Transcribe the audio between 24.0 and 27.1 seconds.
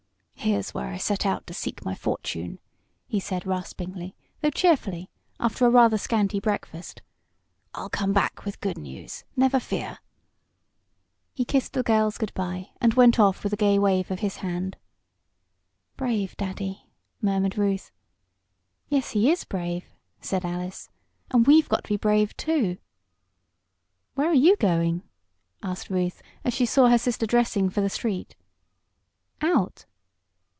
"Where are you going?" asked Ruth, as she saw her